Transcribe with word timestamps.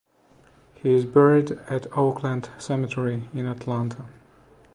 He 0.73 0.95
is 0.95 1.05
buried 1.05 1.51
at 1.69 1.85
Oakland 1.95 2.49
Cemetery 2.57 3.29
in 3.35 3.45
Atlanta. 3.45 4.07